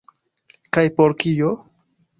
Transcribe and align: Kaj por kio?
Kaj 0.77 0.85
por 0.97 1.15
kio? 1.25 1.55